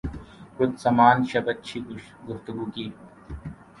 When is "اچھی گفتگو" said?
1.53-2.65